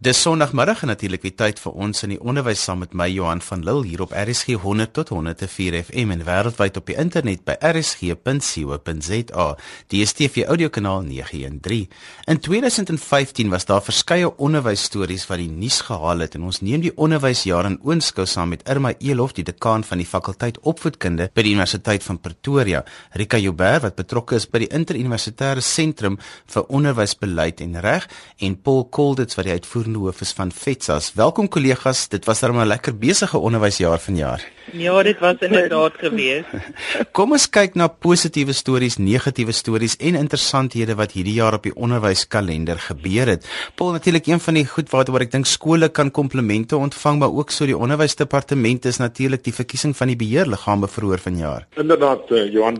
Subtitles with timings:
[0.00, 3.42] Dis Sondagmiddag en natuurlik die tyd vir ons in die onderwys saam met my Johan
[3.44, 7.58] van Lille hier op RSG 100 tot 104 FM en wêreldwyd op die internet by
[7.60, 9.44] rsg.co.za.
[9.92, 11.90] Die DStv audiokanaal 913.
[12.32, 16.94] In 2015 was daar verskeie onderwysstories wat die nuus gehaal het en ons neem die
[16.96, 21.52] onderwysjaar in oënskou saam met Irma Elof, die dekaan van die fakulteit opvoedkunde by die
[21.52, 22.86] Universiteit van Pretoria,
[23.20, 26.16] Rika Joubert wat betrokke is by die interuniversitêre sentrum
[26.56, 28.08] vir onderwysbeleid en reg
[28.40, 29.58] en Paul Colditz wat die
[29.90, 31.12] uitvoer hoof is van FETSAS.
[31.14, 34.40] Welkom kollegas, dit was darem 'n lekker besige onderwysjaar vanjaar.
[34.72, 36.44] Ja, dit was inderdaad gewees.
[37.12, 41.74] Kom ons kyk na positiewe stories, negatiewe stories en interessanthede wat hierdie jaar op die
[41.74, 43.46] onderwyskalender gebeur het.
[43.74, 47.50] Paul, natuurlik een van die goed waaroor ek dink skole kan komplimente ontvang, maar ook
[47.50, 51.66] so die onderwysdepartement is natuurlik die verkiesing van die beheerliggame vroeër vanjaar.
[51.76, 52.78] Inderdaad, uh, Johan,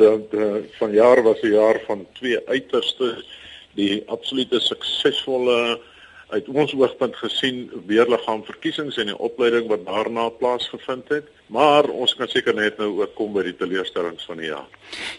[0.79, 3.25] vanjaar was 'n jaar van twee uiterste
[3.75, 5.79] die absolute suksesvolle
[6.31, 12.15] uit ons oogpunt gesien weerliggaam verkiesings en die opleiding wat daarna plaasgevind het, maar ons
[12.15, 14.69] kan seker net nou ook kom by die teleurstellings van die jaar.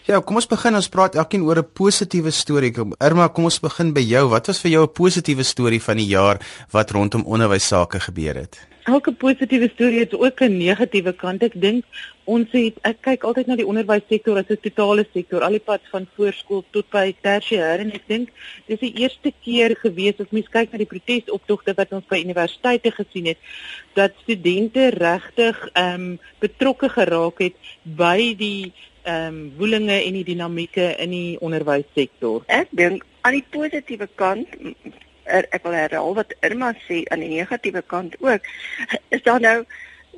[0.08, 2.72] Ja, kom ons begin ons praat elkeen oor 'n positiewe storie.
[2.98, 4.28] Irma, kom ons begin by jou.
[4.28, 8.34] Wat was vir jou 'n positiewe storie van die jaar wat rondom onderwys sake gebeur
[8.34, 8.71] het?
[8.88, 11.42] Elke positiewe storie het ook 'n negatiewe kant.
[11.42, 11.84] Ek dink
[12.24, 15.80] ons het ek kyk altyd na die onderwyssektor as 'n totale sektor, al die pad
[15.90, 18.28] van voorskool tot by tersiêr en ek dink
[18.66, 22.90] dis die eerste keer gewees as mens kyk na die protesoptogte wat ons by universiteite
[22.90, 23.38] gesien het
[23.94, 28.72] dat studente regtig ehm um, betrokke geraak het by die
[29.02, 32.42] ehm um, woelinge en die dinamieke in die onderwyssektor.
[32.46, 34.48] Ek dink aan die positiewe kant
[35.32, 38.48] ek wil herhaal wat Irma sê aan die negatiewe kant ook
[39.10, 39.58] is daar nou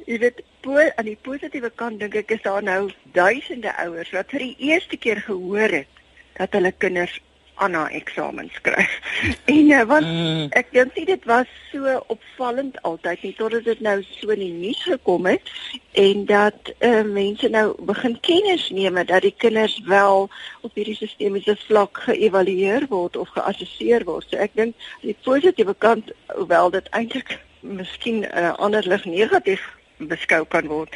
[0.07, 4.35] jy weet po, aan die positiewe kant dink ek is daar nou duisende ouers wat
[4.35, 6.03] vir die eerste keer gehoor het
[6.39, 7.21] dat hulle kinders
[7.55, 8.99] Anna eksamen skryf.
[9.45, 10.47] En uh, want mm.
[10.59, 14.53] ek dink nie dit was so opvallend altyd nie totdat dit nou so in die
[14.53, 15.53] nuus gekom het
[16.01, 20.29] en dat uh, mense nou begin kennis neem dat die kinders wel
[20.67, 24.27] op hierdie sistemiese vlak geëvalueer word of geassesseer word.
[24.29, 29.63] So ek dink die positiewe kant hoewel dit eintlik miskien uh, ander lig negatief
[29.97, 30.91] beskou kan word,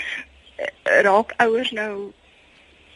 [1.07, 2.11] raak ouers nou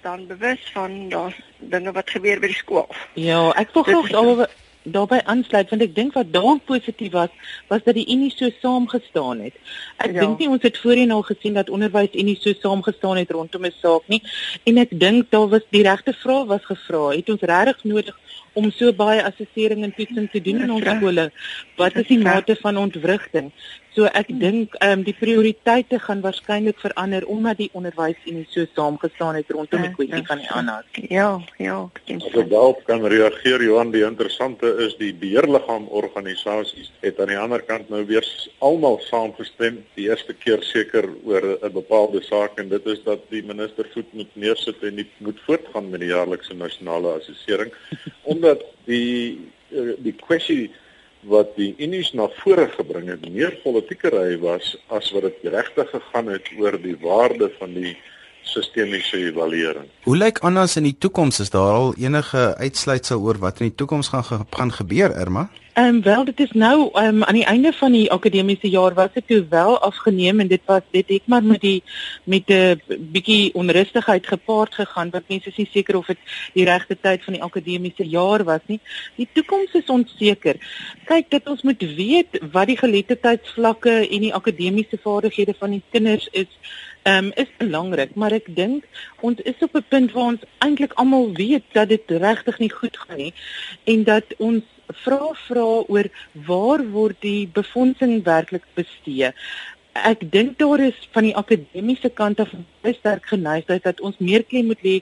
[0.03, 2.89] dan bewus van daar dinge wat gebeur by die skool.
[3.15, 4.49] Ja, ek wil graag alwe
[4.83, 7.31] daarbey aansluit want ek dink wat dalk positief was
[7.71, 9.55] was dat die Unie so saamgestaan het.
[10.03, 10.25] Ek ja.
[10.25, 13.75] dink nie ons het voorheen al gesien dat onderwys Unie so saamgestaan het rondom 'n
[13.79, 14.23] saak nie
[14.67, 18.19] en ek dink daar was die regte vraag was gevra, het ons regtig nodig
[18.53, 21.31] om so baie assessering en toetsing te doen in ons skole?
[21.77, 23.53] Wat is die mate van ontwrigting?
[23.93, 24.39] So ek hmm.
[24.41, 29.83] dink ehm um, die prioriteite gaan waarskynlik verander omdat die onderwysunie so saamgestaan het rondom
[29.85, 30.79] die ja, kwessie ja, van die aanhou.
[31.13, 31.27] Ja,
[31.61, 32.45] ja, ek dink so.
[32.55, 37.93] Daarop kan reageer Johan, die interessante is die beheerliggaam organisasies het aan die ander kant
[37.93, 38.25] nou weer
[38.65, 43.45] almal saamgestem die eerste keer seker oor 'n bepaalde saak en dit is dat die
[43.45, 47.73] minister voet moet neersit en nie moet voortgaan met die jaarlikse nasionale assessering
[48.23, 49.37] omdat die
[49.69, 50.71] eh, die kwessie
[51.29, 56.33] wat die Unies na vore gebring het meer politiekery was as wat dit regtig gegaan
[56.33, 57.97] het oor die waarde van die
[58.43, 59.87] sistemiese evaluering.
[60.03, 61.41] Hoe lyk anders in die toekoms?
[61.41, 65.49] Is daar al enige uitsluitsel oor wat in die toekoms gaan gaan gebeur, Irma?
[65.73, 68.95] Ehm um, wel dit is nou ehm um, aan die einde van die akademiese jaar
[68.95, 71.83] was dit toe wel afgeneem en dit was dit het maar met die
[72.25, 76.19] met 'n bietjie onrustigheid gepaard gegaan want mense is nie seker of dit
[76.53, 78.81] die regte tyd van die akademiese jaar was nie.
[79.17, 80.57] Die toekoms is onseker.
[81.05, 86.29] Kyk, dit ons moet weet wat die geletterdheidsvlakke en die akademiese vaardighede van die kinders
[86.31, 86.49] is
[87.03, 88.85] ehm um, is belangrik, maar ek dink
[89.21, 92.97] ons is op 'n punt waar ons eintlik almal weet dat dit regtig nie goed
[92.97, 93.35] gaan nie
[93.85, 94.63] en dat ons
[95.05, 96.09] vra vra oor
[96.49, 99.33] waar word die befondsing werklik bestee.
[99.93, 102.55] Ek dink daar is van die akademiese kant af
[102.85, 105.01] baie sterk geneigtheid dat ons meer klem moet lê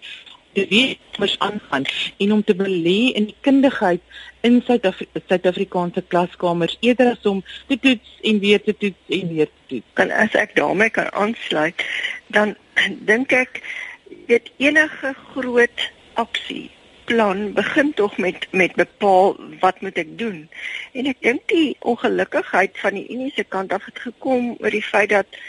[0.52, 1.84] te weet wat aangaan
[2.18, 4.02] en om te belê in die kundigheid
[4.46, 9.62] in Suid-Afrikaanse klaskamers eerder as om te toets en weer te toets en weer te
[9.66, 9.86] toets.
[9.94, 11.86] Kan as ek daarmee kan aansluit,
[12.34, 12.56] dan
[13.06, 13.62] dink ek
[14.26, 15.88] weet enige groot
[16.18, 16.70] aksie
[17.10, 20.44] plan begin tog met met bepaal wat moet ek doen.
[20.94, 24.84] En ek dink die ongelukkigheid van die Unie se kant af het gekom oor die
[24.86, 25.40] feit dat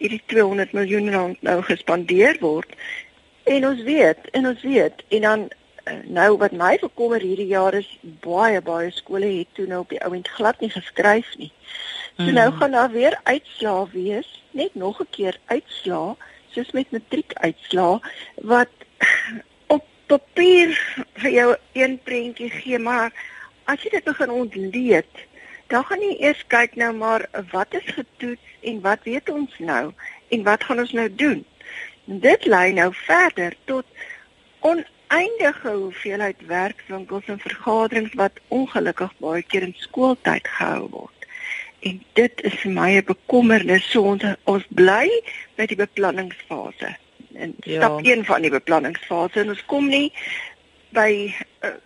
[0.00, 2.72] hierdie 200 miljoen rand nou gespandeer word.
[3.44, 7.76] En ons weet, en ons weet, en dan eh, nou wat my bekommer hierdie jaar
[7.76, 7.90] is
[8.24, 11.52] baie baie skole het toe nou op die ouend glad nie geskryf nie.
[12.16, 12.58] So nou hmm.
[12.62, 16.16] gaan daar weer uitslaa wees, net nog 'n keer uitslaa
[16.50, 18.00] soos met matriek uitslaa
[18.40, 18.72] wat
[20.10, 20.74] papier
[21.22, 23.12] vir jou een prentjie gee, maar
[23.64, 25.26] as jy dit begin ontleed,
[25.70, 29.92] dan gaan jy eers kyk nou maar wat is getoets en wat weet ons nou
[30.34, 31.44] en wat gaan ons nou doen.
[32.04, 33.86] Dit lei nou verder tot
[34.66, 41.28] oneindige hoeveelheid werkswinkels en vergaderings wat ongelukkig baie keer in skooltyd gehou word.
[41.80, 43.90] En dit is vir my 'n bekommernis.
[43.90, 45.08] So ons ons bly
[45.56, 46.96] by die beplanningsfase.
[47.34, 47.80] En ja.
[47.80, 50.12] stap 1 van die beplanningsfase en ons kom nie
[50.96, 51.34] by
[51.64, 51.76] uh,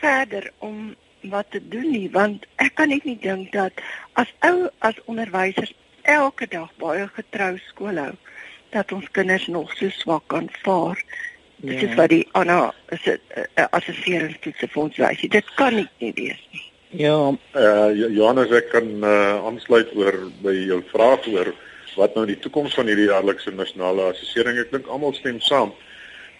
[0.00, 0.94] verder om
[1.30, 3.72] wat te doen nie want ek kan net nie dink dat
[4.20, 5.72] as ou as onderwysers
[6.02, 8.12] elke dag baie getrou skool hou
[8.74, 10.98] dat ons kinders nog so swak aanvaar.
[11.56, 11.88] Dit ja.
[11.88, 15.22] is wat die Anna is dit uh, uh, assesseringstoetse vir ons wys.
[15.30, 16.64] Dit kan nie, nie wees nie.
[17.04, 17.16] Ja.
[17.54, 21.54] Eh uh, Johannes ek kan uh, aansluit oor by jou vraag oor
[21.94, 24.58] wat nou die toekoms van hierdie jaarlikse nasionale assessering.
[24.58, 25.72] Ek dink almal stem saam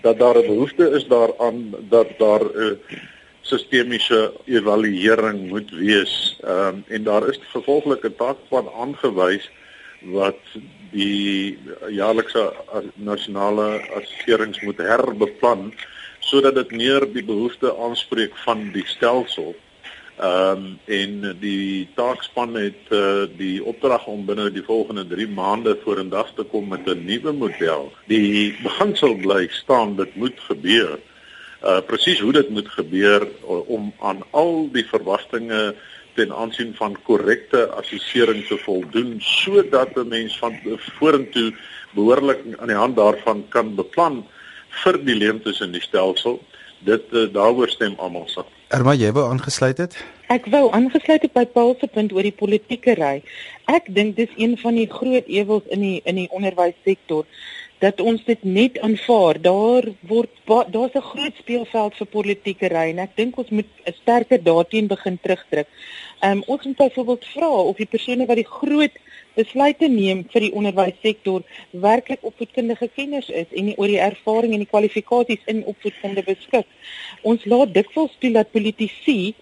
[0.04, 1.58] dat daar 'n behoefte is daaraan
[1.88, 2.98] dat daar 'n uh,
[3.40, 6.38] sistemiese evaluering moet wees.
[6.40, 9.50] Ehm um, en daar is vervolglik 'n taakplan aangewys
[10.00, 10.40] wat
[10.90, 11.58] die
[11.88, 12.52] jaarlikse
[12.94, 15.74] nasionale assesserings moet herbeplan
[16.18, 19.54] sodat dit meer die behoefte aanspreek van die stelsel
[20.14, 25.74] Ehm um, en die taakspan het uh, die opdrag om binne die volgende 3 maande
[25.82, 27.90] vorendag te kom met 'n nuwe model.
[28.06, 30.98] Die beginsel bly staan, dit moet gebeur.
[31.64, 35.74] Uh presies hoe dit moet gebeur uh, om aan al die verwagtinge
[36.14, 40.54] ten aansien van korrekte assessering te voldoen sodat 'n mens van
[40.98, 41.54] vorentoe
[41.90, 44.26] behoorlik aan die hand daarvan kan beplan
[44.68, 46.42] vir die leemtes in die stelsel.
[46.78, 48.53] Dit uh, daaroor stem almal saam.
[48.72, 49.96] Erma, jy wou aangesluit het?
[50.32, 53.18] Ek wou aangesluit het by Paul se punt oor die politieke ry.
[53.68, 57.28] Ek dink dis een van die groot ewels in die in die onderwyssektor
[57.84, 59.40] dat ons dit net aanvaar.
[59.44, 63.92] Daar word daar's 'n groot speelveld vir politieke ry en ek dink ons moet 'n
[64.00, 65.68] sterker daarteen begin terugdruk.
[66.24, 68.94] Ehm um, ons moet byvoorbeeld vra of die persone wat die groot
[69.36, 71.42] besluite neem vir die onderwyssektor
[71.84, 76.70] werklik opvoedkundige kenners is en oor die ervaring en die kwalifikasies in opvoedkunde beskik.
[77.22, 79.34] Ons laat dikwels toe dat politici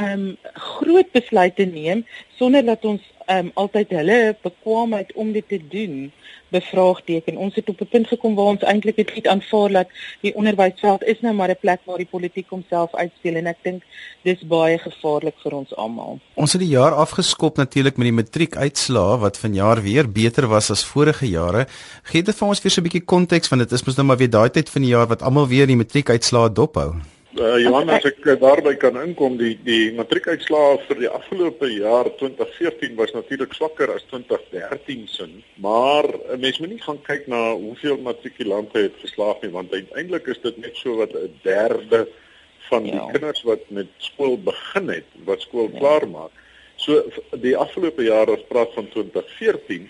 [0.00, 2.06] ehm um, groot besluite neem
[2.40, 6.12] sonder dat ons ehm um, altyd hulle bekwaamheid om dit te doen
[6.50, 7.36] bevraagteken.
[7.36, 9.88] Ons het op 'n punt gekom waar ons eintlik het net aanvaar dat
[10.20, 13.82] die onderwysveld is nou maar 'n plek waar die politiek homself uitspeel en ek dink
[14.22, 16.18] dis baie gevaarlik vir ons almal.
[16.34, 20.84] Ons het die jaar afgeskop natuurlik met die matriekuitslae wat vanjaar weer beter was as
[20.84, 21.66] vorige jare.
[22.02, 24.16] Gee dit vir ons weer so 'n bietjie konteks want dit is mos nou maar
[24.16, 26.94] weer daai tyd van die jaar wat almal weer die matriekuitslae dophou.
[27.38, 32.08] Uh, Johan as ek uh, daarby kan inkom die die matriekuitslae vir die afgelope jaar
[32.18, 37.28] 2014 was natuurlik swakker as 2013 sin maar 'n uh, mens moet nie gaan kyk
[37.30, 42.08] na hoeveel matrikulante het geslaag nie want uiteindelik is dit net so wat 'n derde
[42.66, 43.06] van die ja.
[43.14, 45.78] kinders wat met skool begin het wat skool ja.
[45.78, 46.34] klaar maak
[46.82, 46.98] so
[47.46, 49.86] die afgelope jaar as praat van 2014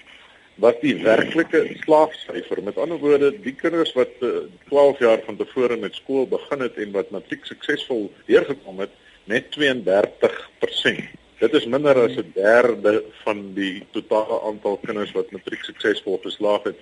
[0.57, 5.37] wat die werklike slaagsyfer met ander woorde die kinders wat uh, eh, 12 jaar van
[5.37, 8.93] tevore met skool begin het en wat matriek suksesvol deurgekom het
[9.25, 11.03] net 32%.
[11.41, 16.63] Dit is minder as 'n derde van die totale aantal kinders wat matriek suksesvol geslaag
[16.63, 16.79] het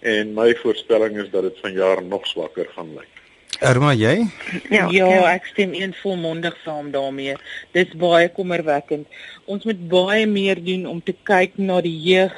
[0.00, 3.14] en my voorspelling is dat dit vanjaar nog swakker gaan lyk.
[3.60, 4.26] Erma jy?
[4.70, 7.36] Ja, ja, ek stem een volmondig saam daarmee.
[7.72, 9.06] Dit is baie kommerwekkend.
[9.44, 12.34] Ons moet baie meer doen om te kyk na die jeug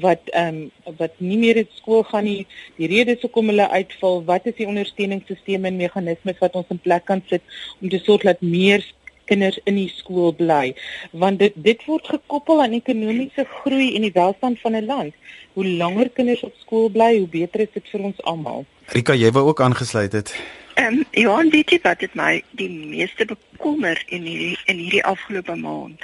[0.00, 2.46] wat ehm um, wat nie meer in skool gaan nie.
[2.76, 7.04] Die redes hoekom hulle uitval, wat is die ondersteuningsstelsels en meganismes wat ons in plek
[7.04, 7.42] kan sit
[7.80, 8.84] om te sorg dat meer
[9.24, 10.74] kinders in die skool bly?
[11.12, 15.14] Want dit dit word gekoppel aan ekonomiese groei en die welstand van 'n land.
[15.54, 18.64] Hoe langer kinders op skool bly, hoe beter is dit vir ons almal.
[18.86, 20.34] Rika, jy wou ook aangesluit het.
[20.74, 24.76] Ehm um, ja, en weet jy wat dit my die meeste bekommer in hierdie in
[24.76, 26.02] hierdie afgelope maand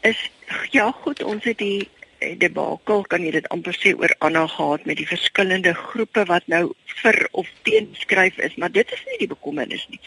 [0.00, 0.30] is
[0.70, 1.88] ja, goed, ons het die
[2.20, 6.62] debakel kan jy dit amper sê oor Anna gehad met die verskillende groepe wat nou
[7.02, 10.00] vir of teen skryf is, maar dit is nie die bekommernis nie.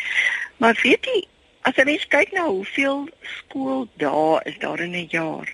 [0.61, 1.23] Maar weet jy,
[1.69, 5.49] as jy mens kyk na hoeveel skooldae is daar in 'n jaar,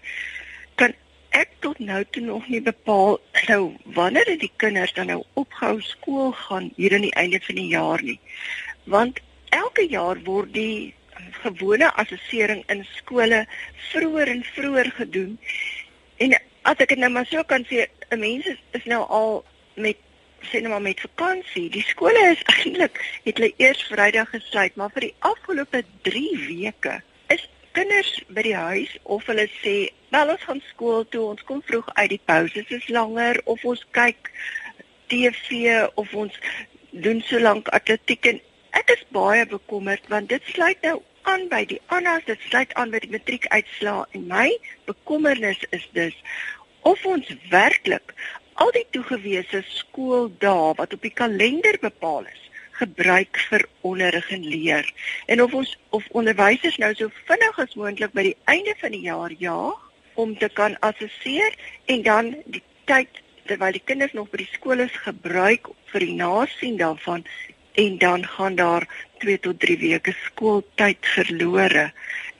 [0.75, 0.93] kan
[1.31, 6.31] ek tot nou toe nog nie bepaal nou wanneer die kinders dan nou ophou skool
[6.31, 8.19] gaan hier aan die einde van die jaar nie.
[8.83, 10.93] Want elke jaar word die
[11.43, 13.45] gewone assessering in skole
[13.91, 15.39] vroeër en vroeër gedoen.
[16.17, 16.35] En
[16.69, 19.43] as ek dit nou maar so kan sê, 'n mens is, is nou al
[19.75, 19.97] met
[20.49, 21.69] sê nou maar met vakansie.
[21.69, 27.01] Die skole is eintlik het hulle eers Vrydag gesluit, maar vir die afgelope 3 weke
[27.35, 27.47] is
[27.77, 31.89] kinders by die huis of hulle sê, "Wel ons gaan skool toe, ons kom vroeg
[31.93, 34.31] uit, die pauses is langer of ons kyk
[35.07, 36.39] TV of ons
[36.91, 41.65] doen so lank atletiek en ek is baie bekommerd want dit sluit nou aan by
[41.69, 44.47] die ANAs, dit sluit aan by die matriekuitslae en my
[44.89, 46.15] bekommernis is dus
[46.81, 48.13] of ons werklik
[48.53, 52.45] al die toegewese skooldae wat op die kalender bepaal is
[52.79, 54.87] gebruik vir onderrig en leer
[55.27, 59.05] en of ons of onderwysers nou so vinnig as moontlik by die einde van die
[59.07, 59.85] jaar jaag
[60.23, 61.55] om te kan assesseer
[61.93, 66.15] en dan die tyd terwyl die kinders nog by die skool is gebruik vir die
[66.21, 67.25] nasien daarvan
[67.83, 68.87] en dan gaan daar
[69.23, 71.89] 2 tot 3 weke skooltyd verlore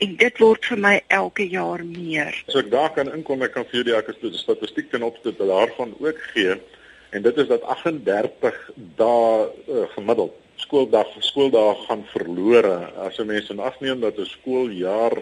[0.03, 2.35] en dit word vir my elke jaar meer.
[2.47, 5.95] So ek daar kan inkom ek kan vir julle ek het statistiek ten opsigte daarvan
[5.99, 6.55] ook gee
[7.15, 8.61] en dit is dat 38
[8.99, 12.77] dae uh, gemiddeld skooldag skooldae gaan verlore
[13.07, 15.19] as 'n mens in ag neem dat 'n skooljaar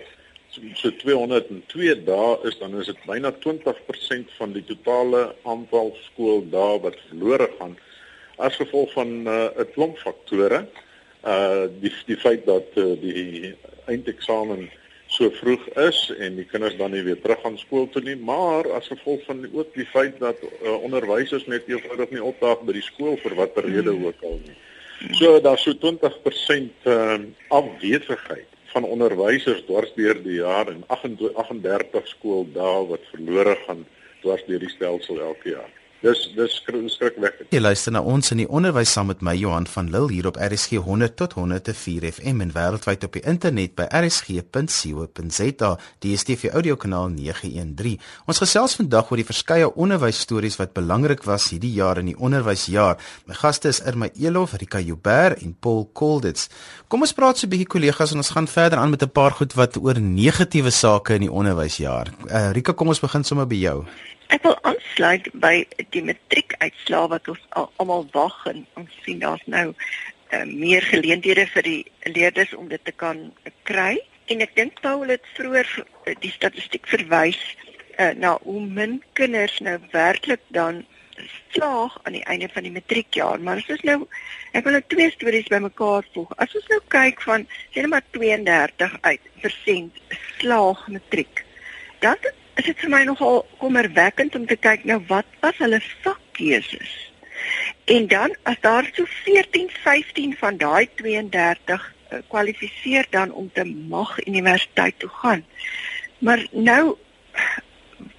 [0.74, 6.98] so 202 dae is dan is dit byna 20% van die totale aantal skooldae wat
[7.10, 7.78] verlore gaan
[8.38, 10.62] as gevolg van uh, 'n uh, klomp faktore.
[10.62, 10.86] Uh
[11.82, 13.56] die die feit dat uh, die
[13.86, 14.70] eindeksamen
[15.08, 18.68] so vroeg is en die kinders dan nie weer terug gaan skool toe nie, maar
[18.76, 22.86] as gevolg van ook die feit dat uh, onderwysers net eenvoudig nie opdaag by die
[22.86, 24.10] skool vir watter rede hmm.
[24.10, 24.58] ook al nie.
[25.16, 27.20] So daar's so 20% uh,
[27.54, 33.86] afwesigheid van onderwysers dwars deur die jaar en 38, 38 skooldae wat verlore gaan
[34.24, 35.72] dwars deur die stelsel elke jaar.
[35.98, 37.50] Dis dis skrikwekkend.
[37.50, 40.36] Jy luister na ons in die onderwys saam met my Johan van Lille hier op
[40.38, 45.72] RSG 100 tot 104 FM en wêreldwyd op die internet by rsg.co.za.
[46.06, 47.98] Die DStv audiokanaal 913.
[48.30, 53.02] Ons gesels vandag oor die verskeie onderwysstories wat belangrik was hierdie jaar in die onderwysjaar.
[53.26, 56.46] My gaste is Irma Elof, Rika Jouber en Paul Kolditz.
[56.88, 59.32] Kom ons praat so 'n bietjie kollegas en ons gaan verder aan met 'n paar
[59.32, 62.14] goed wat oor negatiewe sake in die onderwysjaar.
[62.30, 63.86] Uh, Rika, kom ons begin sommer by jou.
[64.34, 65.54] Ek wil aansluit by
[65.96, 71.68] die matriekuitslae wat ons almal wag en ons sien daar's nou uh, meer geleenthede vir
[71.68, 73.22] die leerders om dit te kan
[73.70, 73.96] kry.
[74.28, 75.72] En ek dink Paul het vroeër
[76.26, 77.40] die statistiek verwys
[77.96, 80.84] uh, na hoe min kinders nou werklik dan
[81.56, 83.40] slaag aan die einde van die matriekjaar.
[83.40, 84.02] Maar as ons nou
[84.52, 86.36] ek wil nou twee stories bymekaar voeg.
[86.36, 90.04] As ons nou kyk van sê net maar 32 uit persent
[90.42, 91.46] slaag matriek
[92.04, 92.20] dan
[92.58, 96.94] is dit vir my nogal kommerwekkend om te kyk nou wat was hulle vakkeuses.
[97.86, 103.64] En dan as daar so 14, 15 van daai 32 uh, kwalifiseer dan om te
[103.64, 105.46] mag universiteit toe gaan.
[106.20, 106.98] Maar nou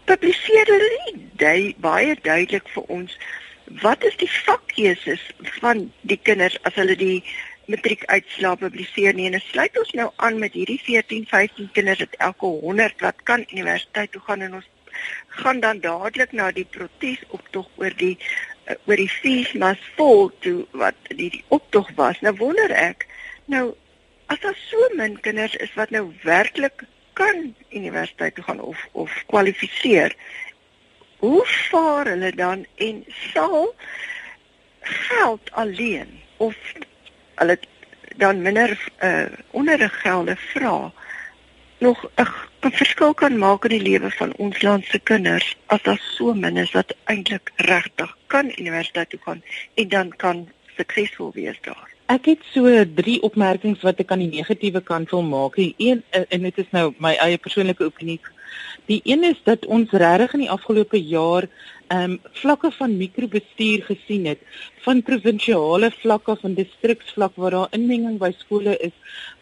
[0.05, 3.19] publiseer hulle nie dui, baie duidelik vir ons
[3.83, 5.21] wat is die vakkeuses
[5.61, 7.25] van die kinders as hulle die
[7.73, 12.19] matriekuitslae publiseer nie en dit sluit ons nou aan met hierdie 14, 15 kinders wat
[12.31, 14.69] elke 100 wat kan universiteit toe gaan en ons
[15.41, 20.31] gaan dan dadelik na die protes optog oor die uh, oor die fees mas vol
[20.45, 22.21] toe wat die, die optog was.
[22.25, 23.07] Nou wonder ek
[23.53, 23.65] nou
[24.33, 26.85] as daar so min kinders is wat nou werklik
[27.19, 30.17] kan universiteit toe gaan of of kwalifiseer.
[31.19, 33.75] Hoe vaar hulle dan en sal
[34.81, 36.57] geld alleen of
[37.39, 37.59] hulle
[38.17, 40.93] dan minder uh onderriggelde vra
[41.79, 46.01] nog 'n verskil kan maak in die lewe van ons land se kinders as daar
[46.17, 49.43] so min is wat eintlik regtig kan universiteit toe gaan
[49.75, 51.89] en dan kan suksesvol wees daar.
[52.07, 55.55] Ek het so drie opmerkings wat ek aan die negatiewe kant wil maak.
[55.55, 58.21] Die een eh, en dit is nou my eie persoonlike opinie.
[58.89, 61.49] Die een is dat ons regtig in die afgelope jaar
[61.89, 64.41] ehm um, vlakke van mikrobestuur gesien het
[64.85, 68.93] van provinsiale vlakke van distriksvlak waar daar inmenging by skole is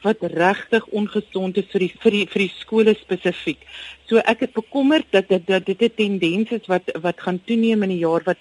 [0.03, 3.67] wat regtig ongesond is vir die vir die vir die skole spesifiek.
[4.07, 7.83] So ek het bekommerd dat dit dat dit 'n tendens is wat wat gaan toeneem
[7.83, 8.39] in die jaar wat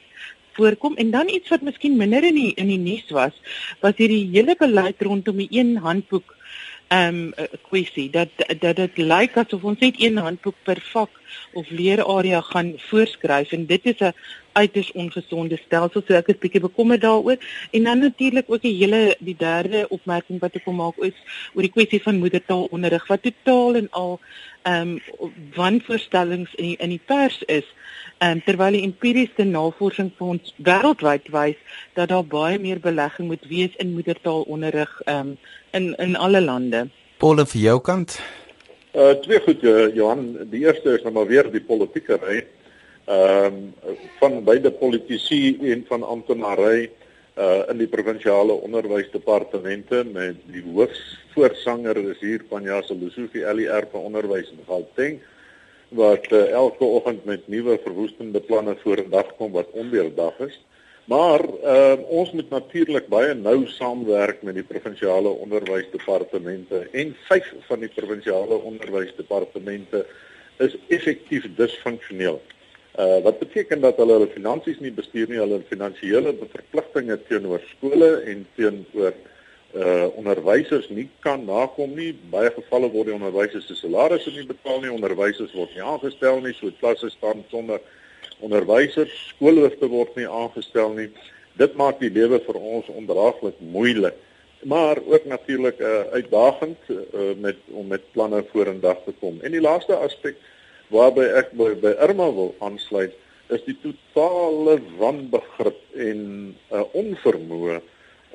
[0.58, 3.34] voorkom en dan iets wat miskien minder in die in die nuus was
[3.82, 6.35] was hierdie hele beleid rondom die een handboek
[6.90, 7.34] um,
[7.68, 11.10] kwessie dat dat dit lyk asof ons net een handboek per vak
[11.54, 13.52] of leerarea gaan voorskryf.
[13.52, 14.14] En dit is 'n
[14.62, 17.38] uiters ongesonde stelsel so ek is bietjie bekommerd daaroor
[17.72, 21.18] en dan natuurlik ook die hele die derde opmerking wat ek wil maak is
[21.54, 24.20] oor die kwessie van moedertaalonderrig wat totaal en al
[24.66, 27.68] ehm um, wanvoorstellings in die, in die pers is
[28.26, 31.60] um, terwyl die empiriese navorsing vir ons wêreldwyd wys
[32.00, 35.38] dat daar baie meer belegging moet wees in moedertaalonderrig ehm um,
[35.76, 36.88] in in alle lande.
[37.20, 38.18] Paul vir jou kant.
[38.96, 42.44] Uh twee goed uh, Johan, die eerste is nou maar weer die politieke ry.
[43.06, 43.74] Ehm um,
[44.20, 46.90] van beide politici en van amptenary
[47.38, 54.50] uh in die provinsiale onderwysdepartemente met die hoofvoorsanger is hier van Jaselusufi LER vir onderwys
[54.50, 55.20] in Gauteng
[55.90, 60.58] wat uh, elke oggend met nuwe verwoestende planne voor 'n dag kom wat onweerdag is.
[61.06, 67.80] Maar uh, ons moet natuurlik baie nou saamwerk met die provinsiale onderwysdepartemente en vyf van
[67.80, 70.06] die provinsiale onderwysdepartemente
[70.58, 72.42] is effektief disfunksioneel.
[72.96, 78.12] Uh wat beteken dat hulle hulle finansies nie bestuur nie, hulle finansiële verpligtinge teenoor skole
[78.32, 79.12] en teenoor
[79.76, 82.14] uh onderwysers nie kan nakom nie.
[82.32, 86.56] Baie gevalle word die onderwysers se salarisse nie betaal nie, onderwysers word nie aangestel nie,
[86.56, 87.84] so klasse staan sonder
[88.40, 91.10] onderwysers, skoolhoofde word nie aangestel nie.
[91.60, 94.16] Dit maak die lewe vir ons ondraaglik moeilik.
[94.64, 99.40] Maar ook natuurlik 'n uh, eh, uitdagend uh, met om met planne vorendag te kom.
[99.42, 100.36] En die laaste aspek
[100.94, 103.14] waarby ek by, by Irma wil aansluit,
[103.54, 107.82] is die totale wanbegrip en 'n uh, onvermoë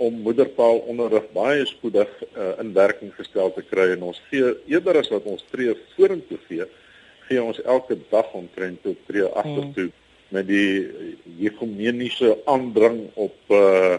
[0.01, 5.11] om moedertaalonderrig baie spoedig uh, in werking gestel te kry en ons gee eerder as
[5.13, 6.65] wat ons tree vorentoe gee,
[7.29, 9.99] gee ons elke dag omtrent tot tree agtertoe hmm.
[10.31, 10.89] met die
[11.51, 13.99] ekumeniese aandrang op uh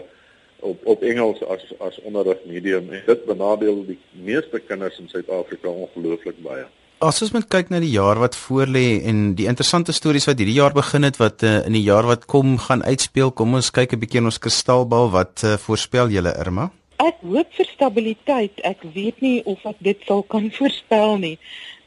[0.62, 6.38] op op Engels as as onderrigmedium en dit benadeel die meeste kinders in Suid-Afrika ongelooflik
[6.42, 6.66] baie.
[7.02, 10.60] As ons moet kyk na die jaar wat voorlê en die interessante stories wat hierdie
[10.60, 13.96] jaar begin het wat uh, in die jaar wat kom gaan uitspeel, kom ons kyk
[13.96, 16.68] 'n bietjie in ons kristalbal wat uh, voorspel julle Irma?
[17.02, 18.62] Ek hoop vir stabiliteit.
[18.62, 21.38] Ek weet nie of ek dit sal kan voorspel nie.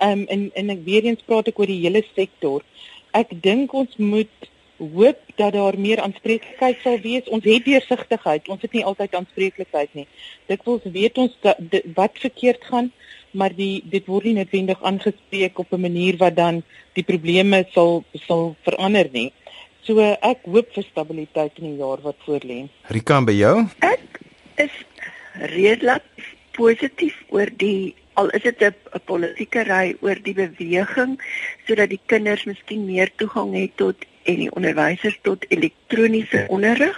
[0.03, 2.59] Ehm um, en en ek weer eens praat ek oor die hele sektor.
[3.15, 4.51] Ek dink ons moet
[4.83, 7.31] hoop dat daar meer aanspreeklikheid sal wees.
[7.31, 8.51] Ons het deursigtigheid.
[8.51, 10.07] Ons het nie altyd aanspreeklikheid nie.
[10.51, 11.55] Dikwels weet ons dat
[11.95, 12.91] wat verkeerd gaan,
[13.35, 16.63] maar die dit word nie noodwendig aangespreek op 'n manier wat dan
[16.93, 19.31] die probleme sal sal verander nie.
[19.85, 22.67] So ek hoop vir stabiliteit in die jaar wat voorlê.
[22.89, 23.67] Rika by jou?
[23.79, 24.21] Ek
[24.55, 24.73] is
[25.33, 26.03] redelik
[26.55, 31.19] positief oor die al is dit 'n politieke ry oor die beweging
[31.67, 36.97] sodat die kinders miskien meer toegang het tot en die onderwysers tot elektroniese onderrig.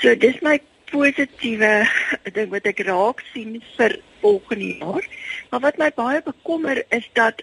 [0.00, 1.72] So dis my positiewe
[2.36, 5.04] ding wat ek raak sien vir volgende jaar.
[5.50, 7.42] Maar wat my baie bekommer is dat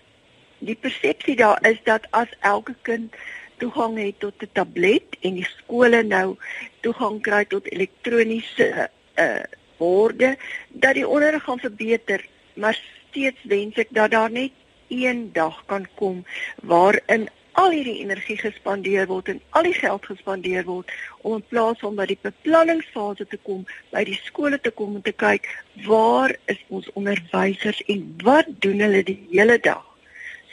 [0.64, 3.16] die persepsie daar is dat as elke kind
[3.58, 6.38] toegang het tot 'n tablet en die skole nou
[6.82, 9.44] toegang kry tot elektroniese uh
[9.78, 10.38] borde
[10.70, 12.78] dat die onderrig gaan verbeter maar
[13.10, 14.52] steeds wens ek dat daar net
[14.88, 16.26] een dag kan kom
[16.62, 17.28] waarin
[17.62, 21.96] al hierdie energie gespandeer word en al die geld gespandeer word om in plaas van
[22.00, 25.50] by die beplanningsfase te kom, by die skole te kom en te kyk
[25.88, 29.86] waar is ons onderwysers en wat doen hulle die hele dag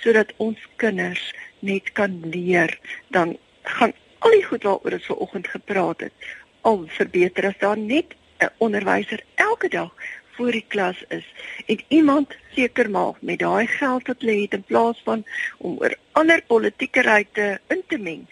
[0.01, 1.23] sodat ons kinders
[1.61, 2.73] net kan leer?
[3.13, 3.93] Dan gaan
[4.25, 6.31] al die goed waaroor ons vanoggend gepraat het
[6.69, 9.93] al verbeter as daar net 'n onderwyser elke dag
[10.41, 11.27] voor die klas is
[11.67, 15.25] en iemand seker maak met daai geld wat hulle het in plaas van
[15.59, 18.23] om oor ander politieke ryte in te meng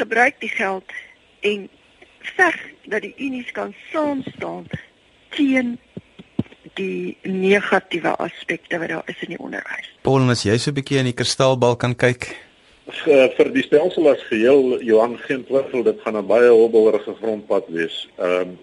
[0.00, 0.94] gebruik die geld
[1.40, 1.68] en
[2.36, 2.56] veg
[2.88, 4.64] dat die unies kan saam staan
[5.36, 5.76] teen
[6.80, 9.92] die negatiewe aspekte wat daar is in die onderwys.
[10.08, 12.32] Paul, as jy so 'n bietjie in die kristalbal kan kyk,
[12.88, 17.68] uh, vir die stelsel as geheel Johan geen twyfel dit gaan 'n baie hobbelrige grondpad
[17.68, 18.08] wees.
[18.16, 18.58] Ehm um,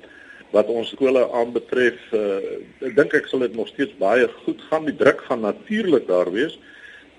[0.56, 2.40] wat ons skole aanbetref, uh,
[2.88, 4.88] ek dink ek sal dit nog steeds baie goed gaan.
[4.90, 6.58] Die druk gaan natuurlik daar wees,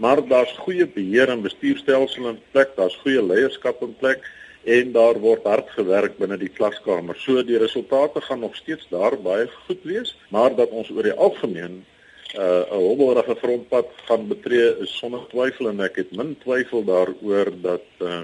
[0.02, 4.24] maar daar's goeie beheer en bestuurstelsel in plek, daar's goeie leierskap in plek
[4.64, 7.16] en daar word hard gewerk binne die klaskamer.
[7.16, 11.16] So die resultate gaan nog steeds daar baie goed wees, maar dat ons oor die
[11.16, 11.80] algemeen
[12.34, 16.84] uh, 'n uh, hobbelrige frontpad gaan betree is sonder twyfel en ek het min twyfel
[16.84, 18.20] daaroor dat uh,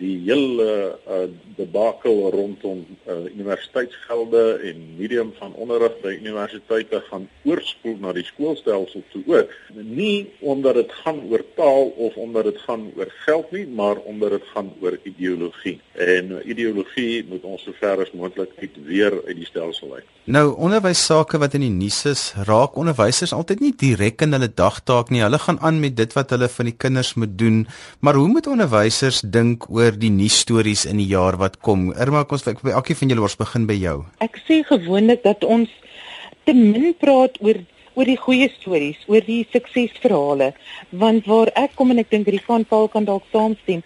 [0.00, 1.26] die hele uh,
[1.58, 9.04] debakel rondom uh, universiteitsgelde en medium van onderrig by universiteite gaan oorspoel na die skoolstelsel
[9.12, 9.52] toe ook.
[9.76, 14.38] Nie omdat dit gaan oor taal of omdat dit gaan oor geld nie, maar omdat
[14.38, 15.76] dit gaan oor ideologie.
[15.92, 20.08] En ideologie moet ons sover as moontlik uit weer uit die stelsel uit.
[20.30, 24.50] Nou, onderwys sake wat in die nuus is, raak onderwysers altyd nie direk in hulle
[24.54, 25.24] dagtaak nie.
[25.24, 27.64] Hulle gaan aan met dit wat hulle van die kinders moet doen.
[28.00, 31.90] Maar hoe moet onderwysers dink oor oor die nuusstories in die jaar wat kom.
[31.98, 33.96] Irma, kom ons kyk by elkeen van julle ons begin by jou.
[34.22, 35.70] Ek sê gewoonlik dat ons
[36.46, 37.62] te min praat oor
[37.98, 40.52] oor die goeie stories, oor die suksesverhale,
[41.02, 43.82] want waar ek kom en ek dink hierdie van Paul kan dalk saamstem,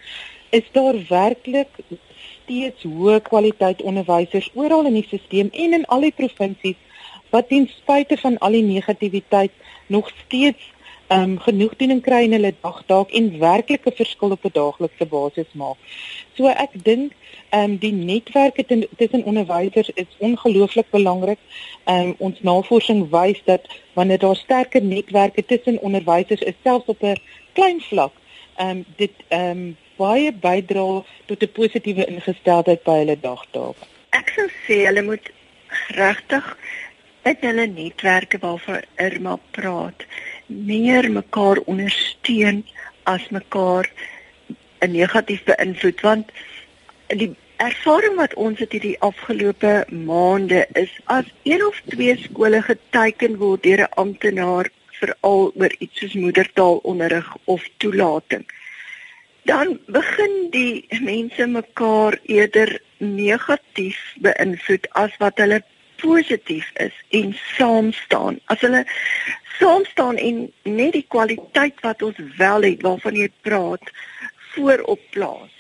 [0.55, 6.13] is daar werklik steeds hoë kwaliteit onderwysers oral in die stelsel en in al die
[6.15, 6.77] provinsies
[7.33, 9.57] wat ten spyte van al die negativiteit
[9.89, 10.69] nog steeds
[11.07, 15.51] ehm um, genoegdoening kry in hulle dag dalk en werklike verskil op 'n daaglikse basis
[15.53, 15.77] maak.
[16.37, 17.13] So ek dink
[17.51, 18.65] ehm um, die netwerke
[18.97, 21.39] tussen onderwysers is ongelooflik belangrik.
[21.85, 23.63] Ehm um, ons navorsing wys dat
[23.93, 27.21] wanneer daar sterker netwerke tussen onderwysers is selfs op 'n
[27.53, 28.13] klein vlak
[28.57, 33.77] ehm um, dit ehm um, baie bydra tot 'n positiewe ingesteldheid by hulle dagtaak.
[34.11, 35.31] Ek sou sê hulle moet
[35.89, 36.57] regtig
[37.25, 40.05] met hulle netwerke waarvan Irma praat,
[40.47, 42.65] meer mekaar ondersteun
[43.03, 43.91] as mekaar
[44.81, 46.31] 'n negatief beïnvloed want
[47.09, 53.37] die ervaring wat ons het hierdie afgelope maande is as een of twee skole geteken
[53.37, 58.45] word deur 'n amptenaar veral oor iets soos moedertaalonderrig of toelating
[59.45, 65.61] dan begin die mense mekaar eerder negatief beïnvloed as wat hulle
[66.01, 68.41] positief is en saam staan.
[68.53, 68.85] As hulle
[69.59, 73.93] saam staan en net die kwaliteit wat ons wel het waarvan jy praat
[74.55, 75.53] voorop plaas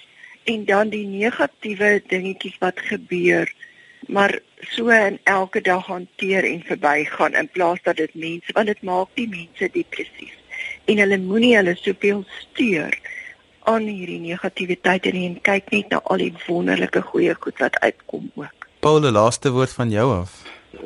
[0.50, 3.52] en dan die negatiewe dingetjies wat gebeur
[4.08, 4.34] maar
[4.74, 9.14] so in elke dag hanteer en verbygaan in plaas dat dit mense want dit maak
[9.20, 10.34] die mense depressief
[10.90, 12.98] en hulle moenie hulle soveel steur
[13.70, 18.63] aan hierdie negativiteit en kyk net na al die wonderlike goeie goed wat uitkom ook
[18.84, 20.32] Paul, die laaste woord van jou af.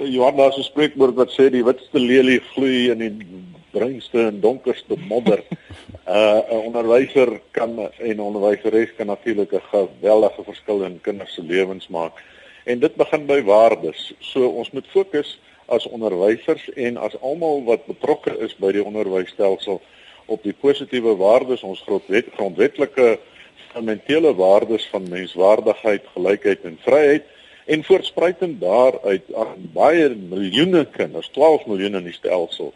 [0.07, 3.39] Johanna se spreekwoord wat sê die witste lelie gloei in die
[3.73, 5.43] bruinste en donkerste modder.
[6.09, 11.89] Uh 'n onderwyser kan en onderwyseres kan natuurlik 'n geweldige verskil in kinders se lewens
[11.89, 12.13] maak.
[12.65, 14.15] En dit begin by waardes.
[14.21, 19.83] So ons moet fokus as onderwysers en as almal wat betrokke is by die onderwysstelsel
[20.27, 23.19] op die positiewe waardes, ons grondwet, grondwetlike
[23.73, 27.25] fundamentele waardes van menswaardigheid, gelykheid en vryheid
[27.68, 32.72] en voortspruitend daaruit aan baie miljoene kinders, 12 miljoen in die stelsel,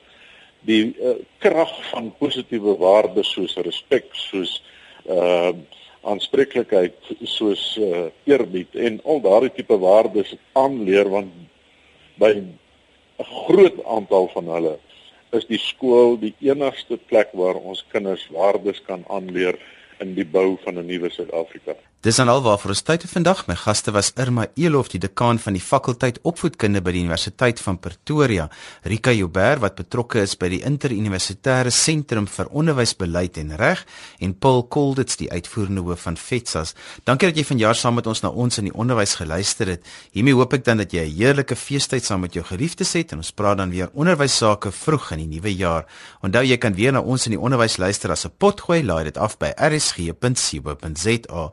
[0.69, 4.61] die uh, krag van positiewe waardes soos respek, soos
[5.09, 5.55] uh
[6.03, 6.97] aanspreeklikheid,
[7.31, 11.31] soos uh, eerbied en al daardie tipe waardes aanleer want
[12.19, 12.49] by 'n
[13.47, 14.73] groot aantal van hulle
[15.39, 19.59] is die skool die enigste plek waar ons kinders waardes kan aanleer
[20.03, 21.77] in die bou van 'n nuwe Suid-Afrika.
[22.03, 23.45] Dis dan alwaar vir ons tyd vandag.
[23.47, 27.77] My gaste was Irma Elof, die dekaan van die fakulteit opvoedkunde by die Universiteit van
[27.79, 28.49] Pretoria,
[28.91, 33.85] Rika Joubert wat betrokke is by die interuniversitêre sentrum vir onderwysbeleid en reg
[34.19, 36.75] en Paul Kolditz, die uitvoerende hoof van FETSAS.
[37.07, 39.87] Dankie dat jy vanjaar saam met ons na ons in die onderwys geluister het.
[40.11, 43.23] Hiermee hoop ek dan dat jy 'n heerlike feestyd saam met jou geliefdes het en
[43.23, 45.87] ons praat dan weer onderwys sake vroeg in die nuwe jaar.
[46.21, 49.17] Onthou jy kan weer na ons in die onderwys luister as 'n potgooi, laai dit
[49.17, 51.53] af by rsg.co.za